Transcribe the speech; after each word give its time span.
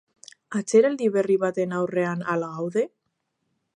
Atzeraldi 0.59 1.09
berri 1.17 1.37
baten 1.45 1.75
aurrean 1.81 2.25
al 2.35 2.47
gaude? 2.57 2.87